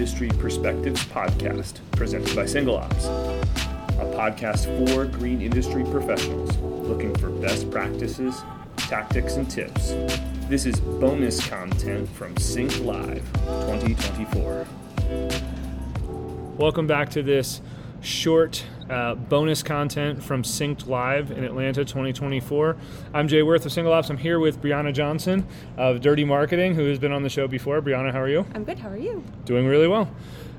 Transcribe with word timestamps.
Industry 0.00 0.30
Perspectives 0.38 1.04
podcast 1.04 1.78
presented 1.92 2.34
by 2.34 2.46
Single 2.46 2.78
Ops, 2.78 3.04
a 3.04 4.10
podcast 4.16 4.64
for 4.88 5.04
green 5.04 5.42
industry 5.42 5.84
professionals 5.84 6.56
looking 6.56 7.14
for 7.16 7.28
best 7.28 7.70
practices, 7.70 8.40
tactics, 8.78 9.34
and 9.34 9.50
tips. 9.50 9.90
This 10.48 10.64
is 10.64 10.80
bonus 10.80 11.46
content 11.46 12.08
from 12.08 12.34
SYNKD 12.36 12.86
Live 12.86 13.30
2024. 13.66 14.66
Welcome 16.56 16.86
back 16.86 17.10
to 17.10 17.22
this 17.22 17.60
short 18.00 18.64
uh, 18.90 19.14
bonus 19.14 19.62
content 19.62 20.22
from 20.22 20.42
SYNKD 20.42 20.86
Live 20.86 21.30
in 21.30 21.44
Atlanta 21.44 21.84
2024. 21.84 22.76
I'm 23.14 23.28
Jay 23.28 23.42
Worth 23.42 23.64
of 23.64 23.72
Single 23.72 23.92
Ops. 23.92 24.10
I'm 24.10 24.18
here 24.18 24.40
with 24.40 24.60
Briana 24.60 24.92
Johnson 24.92 25.46
of 25.76 26.00
Dirty 26.00 26.24
Marketing, 26.24 26.74
who 26.74 26.86
has 26.88 26.98
been 26.98 27.12
on 27.12 27.22
the 27.22 27.28
show 27.28 27.46
before. 27.46 27.80
Briana, 27.80 28.12
how 28.12 28.20
are 28.20 28.28
you? 28.28 28.44
I'm 28.54 28.64
good. 28.64 28.80
How 28.80 28.88
are 28.88 28.96
you? 28.96 29.22
Doing 29.44 29.66
really 29.66 29.86
well. 29.86 30.10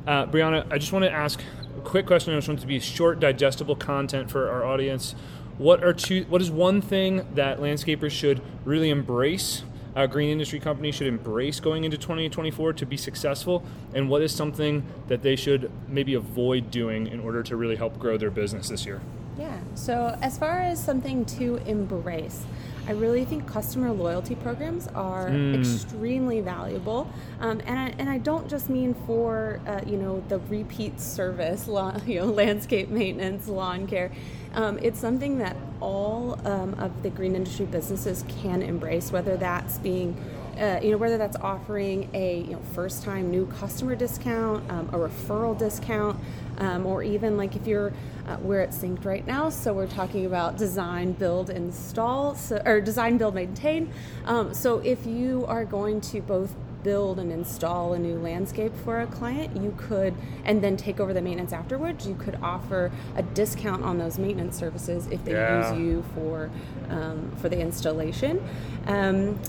Uh, 0.08 0.26
Briana, 0.26 0.66
I 0.72 0.78
just 0.78 0.94
want 0.94 1.04
to 1.04 1.12
ask 1.12 1.42
a 1.78 1.82
quick 1.82 2.08
question. 2.08 2.34
I 2.34 2.38
just 2.38 2.48
want 2.48 2.62
to 2.62 2.68
be 2.68 2.80
short, 2.80 3.20
digestible 3.20 3.76
content 3.76 4.32
for 4.32 4.50
our 4.50 4.66
audience. 4.66 5.14
What 5.58 5.84
are 5.84 5.94
two? 5.94 6.24
What 6.30 6.42
is 6.42 6.50
one 6.50 6.82
thing 6.82 7.28
that 7.36 7.60
landscapers 7.60 8.12
should 8.12 8.42
really 8.66 8.90
embrace 8.90 9.64
uh, 9.96 10.08
green 10.08 10.30
industry 10.30 10.60
companies 10.60 10.96
should 10.96 11.08
embrace 11.08 11.60
going 11.60 11.84
into 11.84 11.98
2024 11.98 12.74
to 12.74 12.86
be 12.86 12.98
successful, 12.98 13.64
and 13.94 14.10
what 14.10 14.22
is 14.22 14.34
something 14.34 14.84
that 15.08 15.22
they 15.22 15.36
should 15.36 15.72
maybe 15.88 16.14
avoid 16.14 16.72
doing 16.72 17.08
in 17.08 17.20
order 17.20 17.44
to 17.44 17.56
really 17.56 17.76
help 17.76 18.00
grow 18.00 18.18
their 18.18 18.32
business 18.32 18.70
this 18.70 18.86
year? 18.86 19.02
Yeah, 19.38 19.58
so 19.76 20.18
as 20.22 20.38
far 20.38 20.60
as 20.60 20.84
something 20.84 21.26
to 21.26 21.58
embrace, 21.66 22.44
I 22.88 22.94
really 22.94 23.26
think 23.26 23.48
customer 23.48 23.92
loyalty 23.92 24.36
programs 24.36 24.88
are 24.90 25.30
mm. 25.30 25.58
extremely 25.58 26.42
valuable, 26.42 27.08
um, 27.40 27.62
and 27.66 27.80
I, 27.80 27.94
and 28.00 28.10
I 28.10 28.18
don't 28.18 28.50
just 28.50 28.70
mean 28.70 28.96
for 29.06 29.62
uh, 29.68 29.82
you 29.86 29.98
know 29.98 30.24
the 30.30 30.40
repeat 30.40 31.00
service, 31.00 31.68
you 32.06 32.20
know 32.20 32.26
landscape 32.26 32.90
maintenance, 32.90 33.48
lawn 33.48 33.88
care. 33.88 34.12
Um, 34.54 34.80
it's 34.82 35.00
something 35.00 35.38
that 35.38 35.56
all 35.80 36.40
um, 36.46 36.74
of 36.74 37.04
the 37.04 37.10
green 37.10 37.36
industry 37.36 37.66
businesses 37.66 38.26
can 38.42 38.62
embrace, 38.62 39.12
whether 39.12 39.38
that's 39.38 39.78
being 39.78 40.18
uh, 40.62 40.80
you 40.82 40.92
know 40.92 40.98
whether 40.98 41.18
that's 41.18 41.38
offering 41.38 42.10
a 42.14 42.42
you 42.42 42.54
know, 42.54 42.62
first 42.74 43.04
time 43.04 43.32
new 43.32 43.46
customer 43.48 43.96
discount 43.96 44.70
um, 44.72 44.88
a 44.90 44.98
referral 44.98 45.58
discount 45.58 46.18
um, 46.60 46.86
or 46.86 47.02
even 47.02 47.36
like 47.36 47.56
if 47.56 47.66
you're 47.66 47.92
uh, 48.28 48.38
we're 48.42 48.62
at 48.62 48.70
SYNKD 48.70 49.04
right 49.04 49.26
now 49.26 49.50
so 49.50 49.74
we're 49.74 49.88
talking 49.88 50.26
about 50.26 50.58
design 50.58 51.14
build 51.14 51.50
install 51.50 52.36
so, 52.36 52.62
or 52.66 52.80
design 52.80 53.18
build 53.18 53.34
maintain 53.34 53.92
um, 54.26 54.54
so 54.54 54.78
if 54.80 55.06
you 55.06 55.46
are 55.48 55.66
going 55.66 56.00
to 56.02 56.22
both 56.22 56.54
build 56.84 57.20
and 57.20 57.32
install 57.32 57.94
a 57.94 58.00
new 58.00 58.18
landscape 58.18 58.74
for 58.84 59.02
a 59.02 59.08
client, 59.08 59.56
you 59.56 59.74
could, 59.78 60.14
and 60.46 60.64
then 60.64 60.78
take 60.78 61.00
over 61.00 61.14
the 61.14 61.22
maintenance 61.22 61.54
afterwards, 61.54 62.08
you 62.08 62.16
could 62.16 62.38
offer 62.42 62.92
a 63.16 63.24
discount 63.24 63.84
on 63.84 63.98
those 63.98 64.18
maintenance 64.18 64.58
services 64.58 65.08
if 65.12 65.24
they 65.24 65.34
yeah. 65.34 65.72
use 65.72 65.80
you 65.80 66.04
for 66.16 66.50
um, 66.90 67.32
for 67.38 67.50
the 67.50 67.60
installation. 67.60 68.44
Um, 68.88 69.40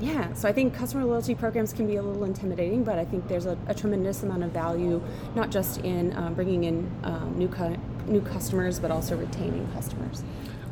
yeah, 0.00 0.32
so 0.34 0.48
I 0.48 0.52
think 0.52 0.74
customer 0.74 1.04
loyalty 1.04 1.34
programs 1.34 1.72
can 1.72 1.86
be 1.86 1.96
a 1.96 2.02
little 2.02 2.24
intimidating, 2.24 2.84
but 2.84 2.98
I 2.98 3.04
think 3.04 3.26
there's 3.26 3.46
a, 3.46 3.58
a 3.66 3.74
tremendous 3.74 4.22
amount 4.22 4.44
of 4.44 4.50
value, 4.52 5.02
not 5.34 5.50
just 5.50 5.78
in 5.78 6.16
um, 6.16 6.34
bringing 6.34 6.64
in 6.64 6.90
um, 7.02 7.34
new 7.36 7.48
cu- 7.48 7.76
new 8.06 8.20
customers, 8.20 8.78
but 8.78 8.90
also 8.90 9.16
retaining 9.16 9.68
customers. 9.72 10.22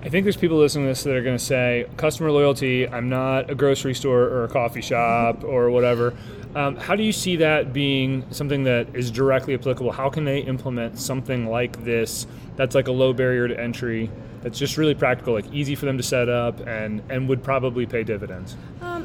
I 0.03 0.09
think 0.09 0.25
there's 0.25 0.37
people 0.37 0.59
listening 0.59 0.85
to 0.85 0.91
this 0.91 1.03
that 1.03 1.17
are 1.17 1.23
going 1.23 1.37
to 1.37 1.45
say, 1.45 1.87
customer 1.97 2.31
loyalty, 2.31 2.89
I'm 2.89 3.09
not 3.09 3.51
a 3.51 3.55
grocery 3.57 3.95
store 3.95 4.21
or 4.21 4.45
a 4.45 4.49
coffee 4.49 4.81
shop 4.81 5.43
or 5.43 5.71
whatever. 5.71 6.15
Um, 6.55 6.77
how 6.77 6.95
do 6.95 7.03
you 7.03 7.13
see 7.13 7.37
that 7.37 7.73
being 7.73 8.25
something 8.31 8.65
that 8.65 8.95
is 8.95 9.11
directly 9.11 9.55
applicable? 9.55 9.93
How 9.93 10.09
can 10.09 10.25
they 10.25 10.39
implement 10.39 10.99
something 10.99 11.49
like 11.49 11.85
this 11.85 12.27
that's 12.55 12.75
like 12.75 12.87
a 12.89 12.93
low 12.93 13.13
barrier 13.13 13.49
to 13.49 13.61
entry, 13.61 14.11
that's 14.43 14.59
just 14.59 14.77
really 14.77 14.95
practical, 14.95 15.35
like 15.35 15.53
easy 15.53 15.75
for 15.75 15.87
them 15.87 15.97
to 15.97 16.03
set 16.05 16.29
up 16.29 16.61
and, 16.61 17.03
and 17.11 17.29
would 17.29 17.43
probably 17.43 17.85
pay 17.85 18.05
dividends? 18.05 18.57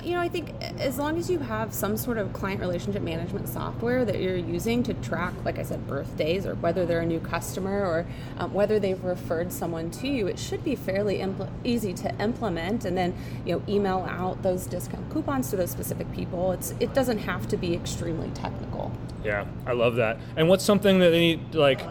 You 0.03 0.13
know, 0.13 0.19
I 0.19 0.29
think 0.29 0.53
as 0.79 0.97
long 0.97 1.17
as 1.17 1.29
you 1.29 1.39
have 1.39 1.73
some 1.73 1.97
sort 1.97 2.17
of 2.17 2.33
client 2.33 2.59
relationship 2.59 3.01
management 3.01 3.47
software 3.47 4.03
that 4.05 4.19
you're 4.19 4.35
using 4.35 4.83
to 4.83 4.93
track, 4.95 5.33
like 5.45 5.59
I 5.59 5.63
said, 5.63 5.87
birthdays 5.87 6.45
or 6.45 6.55
whether 6.55 6.85
they're 6.85 7.01
a 7.01 7.05
new 7.05 7.19
customer 7.19 7.85
or 7.85 8.05
um, 8.37 8.53
whether 8.53 8.79
they've 8.79 9.03
referred 9.03 9.51
someone 9.51 9.91
to 9.91 10.07
you, 10.07 10.27
it 10.27 10.39
should 10.39 10.63
be 10.63 10.75
fairly 10.75 11.19
impl- 11.19 11.49
easy 11.63 11.93
to 11.93 12.15
implement 12.19 12.85
and 12.85 12.97
then, 12.97 13.15
you 13.45 13.55
know, 13.55 13.63
email 13.67 14.07
out 14.09 14.41
those 14.41 14.65
discount 14.65 15.09
coupons 15.11 15.49
to 15.51 15.55
those 15.55 15.71
specific 15.71 16.11
people. 16.11 16.51
It's 16.51 16.73
It 16.79 16.93
doesn't 16.93 17.19
have 17.19 17.47
to 17.49 17.57
be 17.57 17.73
extremely 17.73 18.29
technical. 18.31 18.91
Yeah, 19.23 19.45
I 19.65 19.73
love 19.73 19.95
that. 19.95 20.17
And 20.35 20.49
what's 20.49 20.63
something 20.63 20.99
that 20.99 21.11
they 21.11 21.19
need 21.19 21.55
like, 21.55 21.81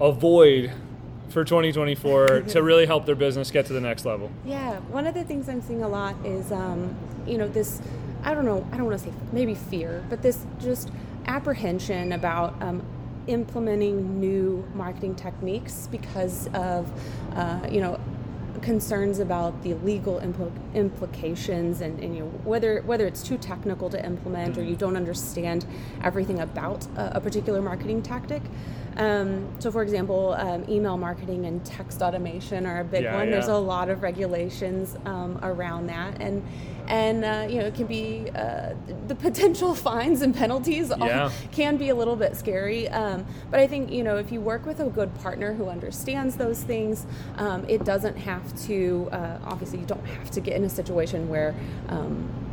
avoid 0.00 0.72
for 1.28 1.44
2024 1.44 2.40
to 2.48 2.62
really 2.62 2.86
help 2.86 3.06
their 3.06 3.14
business 3.14 3.50
get 3.50 3.66
to 3.66 3.72
the 3.72 3.80
next 3.80 4.04
level? 4.04 4.30
Yeah, 4.44 4.78
one 4.80 5.06
of 5.06 5.14
the 5.14 5.24
things 5.24 5.48
I'm 5.48 5.62
seeing 5.62 5.82
a 5.82 5.88
lot 5.88 6.14
is, 6.24 6.52
um, 6.52 6.94
you 7.26 7.38
know, 7.38 7.48
this, 7.48 7.80
I 8.22 8.34
don't 8.34 8.44
know, 8.44 8.66
I 8.72 8.76
don't 8.76 8.86
want 8.86 8.98
to 8.98 9.04
say 9.04 9.12
maybe 9.32 9.54
fear, 9.54 10.04
but 10.08 10.22
this 10.22 10.44
just 10.60 10.90
apprehension 11.26 12.12
about 12.12 12.60
um, 12.62 12.82
implementing 13.26 14.18
new 14.18 14.66
marketing 14.74 15.14
techniques 15.14 15.88
because 15.90 16.48
of, 16.54 16.90
uh, 17.34 17.66
you 17.70 17.80
know, 17.80 18.00
concerns 18.62 19.18
about 19.18 19.62
the 19.62 19.74
legal 19.74 20.20
impl- 20.20 20.52
implications 20.74 21.80
and, 21.80 22.00
and, 22.00 22.14
you 22.14 22.24
know 22.24 22.28
whether 22.44 22.82
whether 22.82 23.06
it's 23.06 23.22
too 23.22 23.38
technical 23.38 23.88
to 23.88 24.04
implement 24.04 24.58
or 24.58 24.62
you 24.62 24.76
don't 24.76 24.96
understand 24.96 25.64
everything 26.02 26.40
about 26.40 26.84
a, 26.96 27.16
a 27.16 27.20
particular 27.20 27.62
marketing 27.62 28.02
tactic. 28.02 28.42
Um, 28.96 29.48
so, 29.60 29.70
for 29.70 29.82
example, 29.82 30.34
um, 30.38 30.64
email 30.68 30.96
marketing 30.96 31.46
and 31.46 31.64
text 31.64 32.02
automation 32.02 32.66
are 32.66 32.80
a 32.80 32.84
big 32.84 33.04
yeah, 33.04 33.14
one. 33.14 33.26
Yeah. 33.26 33.32
There's 33.32 33.48
a 33.48 33.56
lot 33.56 33.90
of 33.90 34.02
regulations 34.02 34.96
um, 35.04 35.38
around 35.42 35.86
that, 35.88 36.20
and 36.20 36.42
and 36.88 37.24
uh, 37.24 37.46
you 37.48 37.60
know 37.60 37.66
it 37.66 37.74
can 37.74 37.86
be 37.86 38.30
uh, 38.34 38.74
the 39.06 39.14
potential 39.14 39.74
fines 39.86 40.22
and 40.22 40.34
penalties 40.34 40.90
yeah. 40.98 41.30
can 41.52 41.76
be 41.76 41.90
a 41.90 41.94
little 41.94 42.16
bit 42.16 42.36
scary. 42.36 42.88
Um, 42.88 43.26
but 43.50 43.60
I 43.60 43.66
think 43.66 43.90
you 43.90 44.02
know 44.02 44.16
if 44.16 44.32
you 44.32 44.40
work 44.40 44.66
with 44.66 44.80
a 44.80 44.88
good 44.88 45.14
partner 45.20 45.52
who 45.52 45.68
understands 45.68 46.36
those 46.36 46.62
things, 46.62 47.06
um, 47.36 47.64
it 47.68 47.84
doesn't 47.84 48.16
have 48.16 48.58
to. 48.66 49.08
Uh, 49.12 49.38
obviously, 49.44 49.78
you 49.78 49.86
don't 49.86 50.06
have 50.06 50.30
to 50.32 50.40
get 50.40 50.56
in 50.56 50.64
a 50.64 50.70
situation 50.70 51.28
where 51.28 51.54
um, 51.88 52.47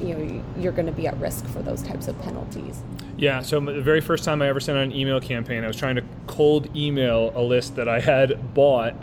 you 0.00 0.14
know 0.14 0.44
you're 0.58 0.72
going 0.72 0.86
to 0.86 0.92
be 0.92 1.06
at 1.06 1.16
risk 1.18 1.46
for 1.46 1.62
those 1.62 1.82
types 1.82 2.08
of 2.08 2.20
penalties. 2.22 2.82
Yeah. 3.16 3.42
So 3.42 3.60
the 3.60 3.80
very 3.80 4.00
first 4.00 4.24
time 4.24 4.42
I 4.42 4.48
ever 4.48 4.60
sent 4.60 4.78
out 4.78 4.84
an 4.84 4.92
email 4.92 5.20
campaign, 5.20 5.64
I 5.64 5.66
was 5.66 5.76
trying 5.76 5.96
to 5.96 6.04
cold 6.26 6.74
email 6.76 7.32
a 7.34 7.42
list 7.42 7.76
that 7.76 7.88
I 7.88 8.00
had 8.00 8.54
bought. 8.54 8.94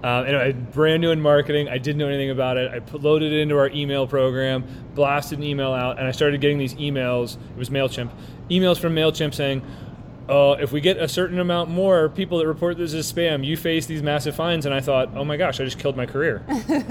Um, 0.00 0.26
and 0.26 0.36
I 0.36 0.52
brand 0.52 1.00
new 1.00 1.10
in 1.10 1.20
marketing. 1.20 1.68
I 1.68 1.78
didn't 1.78 1.98
know 1.98 2.06
anything 2.06 2.30
about 2.30 2.56
it. 2.56 2.70
I 2.70 2.96
loaded 2.96 3.32
it 3.32 3.40
into 3.40 3.58
our 3.58 3.68
email 3.70 4.06
program, 4.06 4.64
blasted 4.94 5.38
an 5.38 5.44
email 5.44 5.72
out, 5.72 5.98
and 5.98 6.06
I 6.06 6.12
started 6.12 6.40
getting 6.40 6.58
these 6.58 6.74
emails. 6.74 7.36
It 7.50 7.56
was 7.56 7.68
Mailchimp, 7.68 8.12
emails 8.48 8.78
from 8.78 8.94
Mailchimp 8.94 9.34
saying, 9.34 9.60
uh, 10.28 10.56
if 10.60 10.72
we 10.72 10.80
get 10.80 10.98
a 10.98 11.08
certain 11.08 11.38
amount 11.38 11.70
more 11.70 12.08
people 12.10 12.38
that 12.38 12.46
report 12.46 12.76
this 12.76 12.92
as 12.92 13.10
spam, 13.10 13.44
you 13.44 13.56
face 13.56 13.86
these 13.86 14.02
massive 14.02 14.36
fines. 14.36 14.66
And 14.66 14.74
I 14.74 14.80
thought, 14.80 15.10
oh 15.14 15.24
my 15.24 15.36
gosh, 15.36 15.60
I 15.60 15.64
just 15.64 15.78
killed 15.78 15.96
my 15.96 16.06
career. 16.06 16.44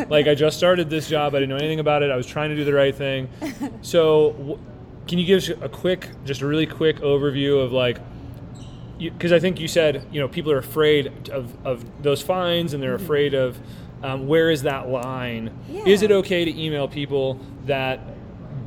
like 0.09 0.27
I 0.27 0.33
just 0.33 0.57
started 0.57 0.89
this 0.89 1.07
job, 1.07 1.35
I 1.35 1.39
didn't 1.39 1.49
know 1.49 1.57
anything 1.57 1.79
about 1.79 2.01
it. 2.01 2.09
I 2.09 2.15
was 2.15 2.25
trying 2.25 2.49
to 2.49 2.55
do 2.55 2.65
the 2.65 2.73
right 2.73 2.95
thing. 2.95 3.29
So, 3.81 4.31
w- 4.33 4.59
can 5.07 5.17
you 5.19 5.25
give 5.25 5.37
us 5.37 5.49
a 5.49 5.69
quick, 5.69 6.09
just 6.25 6.41
a 6.41 6.47
really 6.47 6.65
quick 6.65 6.97
overview 6.97 7.63
of 7.63 7.71
like, 7.71 7.99
because 8.99 9.31
I 9.31 9.39
think 9.39 9.59
you 9.59 9.67
said 9.67 10.05
you 10.11 10.19
know 10.19 10.27
people 10.27 10.51
are 10.51 10.57
afraid 10.57 11.29
of, 11.29 11.53
of 11.65 12.03
those 12.03 12.21
fines 12.21 12.73
and 12.73 12.81
they're 12.81 12.95
mm-hmm. 12.95 13.05
afraid 13.05 13.33
of 13.33 13.57
um, 14.03 14.27
where 14.27 14.49
is 14.49 14.63
that 14.63 14.89
line? 14.89 15.57
Yeah. 15.69 15.83
Is 15.85 16.01
it 16.01 16.11
okay 16.11 16.45
to 16.45 16.61
email 16.61 16.87
people 16.87 17.39
that 17.65 17.99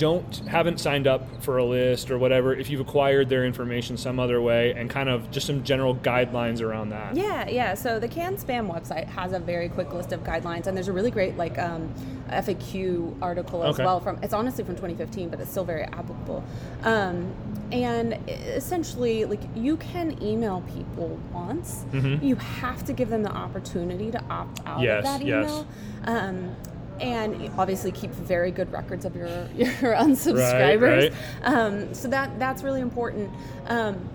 don't 0.01 0.39
haven't 0.49 0.81
signed 0.81 1.07
up 1.07 1.43
for 1.43 1.59
a 1.59 1.65
list 1.65 2.11
or 2.11 2.17
whatever 2.17 2.55
if 2.55 2.71
you've 2.71 2.81
acquired 2.81 3.29
their 3.29 3.45
information 3.45 3.99
some 3.99 4.19
other 4.19 4.41
way 4.41 4.73
and 4.73 4.89
kind 4.89 5.11
of 5.11 5.31
just 5.31 5.47
some 5.47 5.63
general 5.63 5.95
guidelines 5.95 6.63
around 6.63 6.89
that 6.89 7.15
yeah 7.15 7.47
yeah 7.49 7.75
so 7.75 8.01
the 8.01 8.09
CAN-SPAM 8.09 8.67
website 8.67 9.07
has 9.09 9.35
a 9.35 9.39
very 9.39 9.69
quick 9.69 9.93
list 9.93 10.13
of 10.13 10.25
guidelines 10.25 10.67
and 10.67 10.75
there's 10.75 10.89
a 10.89 10.93
really 10.93 11.11
great 11.11 11.37
like 11.37 11.59
um, 11.59 11.93
faq 12.31 13.15
article 13.21 13.63
as 13.63 13.75
okay. 13.75 13.85
well 13.85 14.01
from 14.01 14.19
it's 14.23 14.33
honestly 14.33 14.65
from 14.65 14.75
2015 14.75 15.29
but 15.29 15.39
it's 15.39 15.51
still 15.51 15.67
very 15.67 15.83
applicable 15.83 16.43
um, 16.85 17.31
and 17.71 18.15
essentially 18.29 19.27
like 19.27 19.43
you 19.55 19.77
can 19.77 20.21
email 20.23 20.63
people 20.73 21.21
once 21.31 21.85
mm-hmm. 21.93 22.25
you 22.25 22.37
have 22.37 22.83
to 22.85 22.95
give 22.95 23.11
them 23.11 23.23
the 23.23 23.31
opportunity 23.31 24.11
to 24.11 24.25
opt 24.31 24.61
out 24.65 24.81
yes, 24.81 24.99
of 25.01 25.05
that 25.05 25.21
email 25.21 25.67
yes. 26.07 26.09
um, 26.09 26.57
and 27.01 27.51
obviously 27.59 27.93
keep 27.93 28.11
very 28.13 28.51
good 28.51 28.73
records 28.73 29.05
of 29.05 29.17
your 29.17 29.29
your 29.57 29.95
unsubscribers. 29.95 30.81
Right, 30.81 30.81
right. 30.81 31.15
Um, 31.45 31.95
so 31.95 32.09
that 32.09 32.39
that's 32.39 32.63
really 32.63 32.81
important. 32.81 33.31
Um, 33.67 34.09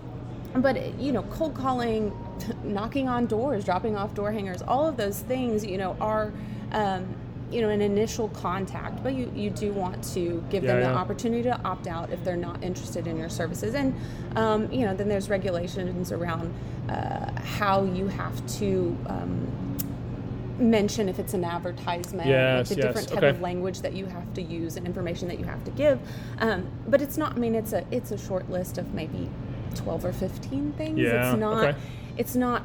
but 0.56 0.98
you 0.98 1.12
know, 1.12 1.22
cold 1.24 1.54
calling, 1.54 2.12
knocking 2.64 3.08
on 3.08 3.26
doors, 3.26 3.64
dropping 3.64 3.96
off 3.96 4.14
door 4.14 4.32
hangers, 4.32 4.62
all 4.62 4.86
of 4.86 4.96
those 4.96 5.20
things, 5.20 5.64
you 5.64 5.78
know, 5.78 5.96
are 6.00 6.32
um, 6.72 7.16
you 7.50 7.60
know 7.60 7.68
an 7.70 7.82
initial 7.82 8.28
contact, 8.30 9.02
but 9.02 9.14
you, 9.14 9.30
you 9.34 9.50
do 9.50 9.72
want 9.72 10.02
to 10.14 10.44
give 10.50 10.64
Yeah, 10.64 10.74
them 10.74 10.82
the 10.82 10.88
yeah. 10.88 10.94
opportunity 10.94 11.42
to 11.44 11.60
opt 11.64 11.86
out 11.86 12.10
if 12.12 12.24
they're 12.24 12.36
not 12.36 12.62
interested 12.64 13.06
in 13.06 13.16
your 13.18 13.28
services. 13.28 13.74
And 13.74 13.94
um, 14.36 14.70
you 14.72 14.86
know 14.86 14.94
then 14.94 15.08
there's 15.08 15.30
regulations 15.30 16.12
around 16.12 16.54
uh, 16.88 17.30
how 17.42 17.84
you 17.84 18.08
have 18.08 18.46
to. 18.58 18.96
Um, 19.06 19.75
mention 20.58 21.08
if 21.08 21.18
it's 21.18 21.34
an 21.34 21.44
advertisement 21.44 22.28
Yes, 22.28 22.68
the 22.70 22.76
yes, 22.76 22.84
different 22.84 23.08
type 23.08 23.18
okay. 23.18 23.28
of 23.28 23.40
language 23.40 23.80
that 23.82 23.92
you 23.92 24.06
have 24.06 24.32
to 24.34 24.42
use 24.42 24.76
and 24.76 24.86
information 24.86 25.28
that 25.28 25.38
you 25.38 25.44
have 25.44 25.62
to 25.64 25.70
give 25.72 25.98
um, 26.38 26.66
but 26.88 27.02
it's 27.02 27.16
not 27.16 27.32
i 27.34 27.38
mean 27.38 27.54
it's 27.54 27.72
a 27.72 27.84
it's 27.90 28.10
a 28.10 28.18
short 28.18 28.48
list 28.50 28.78
of 28.78 28.94
maybe 28.94 29.28
12 29.74 30.04
or 30.06 30.12
15 30.12 30.72
things 30.72 30.98
Yeah, 30.98 31.30
it's 31.32 31.38
not 31.38 31.64
okay. 31.64 31.78
it's 32.16 32.34
not 32.34 32.62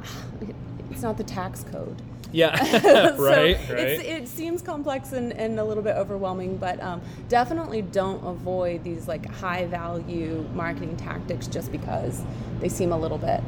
it's 0.90 1.02
not 1.02 1.18
the 1.18 1.24
tax 1.26 1.64
code 1.66 2.02
Yeah, 2.32 2.56
so 2.82 3.24
right, 3.26 3.58
it's, 3.58 3.70
right. 3.70 4.06
it 4.06 4.28
seems 4.30 4.62
complex 4.62 5.12
and, 5.12 5.34
and 5.34 5.60
a 5.60 5.64
little 5.66 5.84
bit 5.84 5.96
overwhelming 5.98 6.56
but 6.58 6.82
um, 6.82 7.02
definitely 7.28 7.82
don't 7.82 8.24
avoid 8.26 8.84
these 8.86 9.08
like 9.08 9.26
high 9.26 9.66
value 9.66 10.48
marketing 10.54 10.96
tactics 10.96 11.48
just 11.48 11.72
because 11.74 12.22
they 12.62 12.70
seem 12.70 12.92
a 12.94 12.98
little 12.98 13.18
bit 13.18 13.42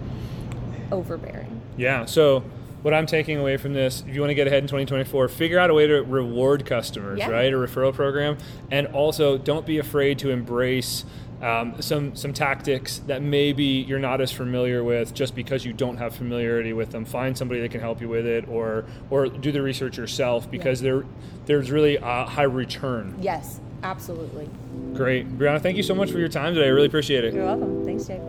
overbearing 0.91 1.61
Yeah. 1.77 2.05
So 2.05 2.43
what 2.83 2.93
I'm 2.93 3.05
taking 3.07 3.37
away 3.39 3.57
from 3.57 3.73
this, 3.73 4.03
if 4.07 4.13
you 4.13 4.21
want 4.21 4.29
to 4.31 4.35
get 4.35 4.45
ahead 4.45 4.59
in 4.61 4.67
2024, 4.67 5.27
figure 5.29 5.57
out 5.57 5.69
a 5.69 5.73
way 5.73 5.87
to 5.87 6.03
reward 6.03 6.65
customers, 6.65 7.17
Yeah. 7.19 7.29
right? 7.31 7.51
A 7.51 7.55
referral 7.57 7.93
program, 7.93 8.37
and 8.69 8.87
also 8.87 9.37
don't 9.37 9.65
be 9.65 9.79
afraid 9.79 10.19
to 10.19 10.29
embrace. 10.29 11.05
Um, 11.41 11.81
some 11.81 12.15
some 12.15 12.31
tactics 12.31 12.99
that 13.07 13.21
maybe 13.21 13.65
you're 13.65 13.99
not 13.99 14.21
as 14.21 14.31
familiar 14.31 14.81
with 14.81 15.13
just 15.13 15.35
because 15.35 15.65
you 15.65 15.73
don't 15.73 15.97
have 15.97 16.15
familiarity 16.15 16.71
with 16.71 16.91
them. 16.91 17.03
Find 17.03 17.37
somebody 17.37 17.59
that 17.59 17.69
can 17.69 17.81
help 17.81 17.99
you 17.99 18.07
with 18.07 18.25
it, 18.25 18.47
or 18.47 18.85
or 19.09 19.27
do 19.27 19.51
the 19.51 19.61
research 19.61 19.97
yourself 19.97 20.49
because 20.49 20.79
there 20.79 21.03
there's 21.45 21.69
really 21.69 21.97
a 21.97 22.23
high 22.25 22.43
return. 22.43 23.15
yes 23.19 23.59
absolutely 23.83 24.47
Great, 24.93 25.37
Briana, 25.37 25.59
thank 25.61 25.75
you 25.75 25.83
so 25.83 25.93
much 25.93 26.09
for 26.11 26.17
your 26.19 26.29
time 26.29 26.53
today. 26.53 26.67
I 26.67 26.69
really 26.69 26.87
appreciate 26.87 27.25
it. 27.25 27.33
you're 27.33 27.43
welcome 27.43 27.83
thanks 27.83 28.05
jake 28.05 28.21